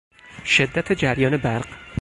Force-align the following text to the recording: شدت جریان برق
شدت 0.45 0.93
جریان 0.93 1.37
برق 1.37 1.67